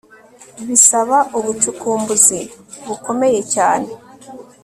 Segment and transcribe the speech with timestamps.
[0.67, 2.39] bisaba ubucukumbuzi
[2.85, 3.89] bukomeye cyane